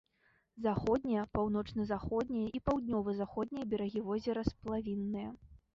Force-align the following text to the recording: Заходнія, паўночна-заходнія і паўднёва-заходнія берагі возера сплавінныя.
Заходнія, 0.65 1.25
паўночна-заходнія 1.37 2.47
і 2.59 2.63
паўднёва-заходнія 2.71 3.71
берагі 3.77 4.07
возера 4.11 4.41
сплавінныя. 4.53 5.29